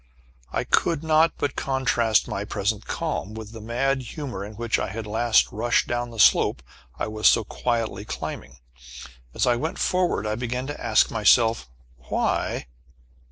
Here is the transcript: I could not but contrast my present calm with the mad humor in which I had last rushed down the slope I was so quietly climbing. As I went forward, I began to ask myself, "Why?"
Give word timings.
I 0.51 0.63
could 0.63 1.03
not 1.03 1.33
but 1.37 1.55
contrast 1.55 2.27
my 2.27 2.43
present 2.43 2.87
calm 2.87 3.35
with 3.35 3.51
the 3.51 3.61
mad 3.61 4.01
humor 4.01 4.43
in 4.43 4.53
which 4.55 4.79
I 4.79 4.87
had 4.87 5.05
last 5.05 5.51
rushed 5.51 5.85
down 5.85 6.09
the 6.09 6.17
slope 6.17 6.63
I 6.97 7.05
was 7.05 7.27
so 7.27 7.43
quietly 7.43 8.03
climbing. 8.03 8.57
As 9.35 9.45
I 9.45 9.57
went 9.57 9.77
forward, 9.77 10.25
I 10.25 10.33
began 10.33 10.65
to 10.65 10.81
ask 10.83 11.11
myself, 11.11 11.69
"Why?" 12.09 12.65